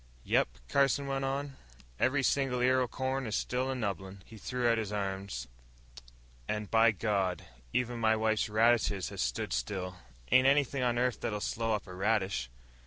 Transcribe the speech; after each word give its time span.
"Yep," 0.23 0.47
Carson 0.67 1.05
went 1.05 1.23
on, 1.25 1.57
"every 1.99 2.23
single 2.23 2.59
ear 2.61 2.81
o' 2.81 2.87
corn 2.87 3.27
is 3.27 3.35
still 3.35 3.69
a 3.69 3.75
nubbin." 3.75 4.23
He 4.25 4.35
threw 4.39 4.67
out 4.67 4.79
his 4.79 4.91
arms. 4.91 5.47
"And, 6.47 6.71
by 6.71 6.89
God, 6.89 7.45
even 7.71 7.99
my 7.99 8.15
wife's 8.15 8.49
radishes 8.49 9.09
has 9.09 9.21
stood 9.21 9.53
still. 9.53 9.97
Ain't 10.31 10.47
anything 10.47 10.81
on 10.81 10.97
earth 10.97 11.21
that'll 11.21 11.39
slow 11.39 11.73
up 11.75 11.85
a 11.85 11.93
radish." 11.93 12.49